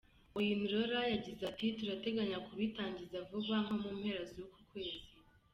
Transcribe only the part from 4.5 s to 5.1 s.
kwezi”.